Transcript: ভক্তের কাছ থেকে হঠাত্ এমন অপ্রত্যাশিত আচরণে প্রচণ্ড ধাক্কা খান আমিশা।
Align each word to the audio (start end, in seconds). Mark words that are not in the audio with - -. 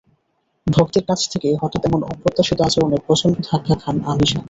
ভক্তের 0.67 1.03
কাছ 1.09 1.19
থেকে 1.33 1.49
হঠাত্ 1.61 1.83
এমন 1.87 2.01
অপ্রত্যাশিত 2.11 2.59
আচরণে 2.61 2.97
প্রচণ্ড 3.05 3.35
ধাক্কা 3.47 3.75
খান 3.81 3.95
আমিশা। 4.11 4.39